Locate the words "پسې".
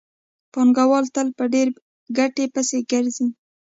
2.53-2.77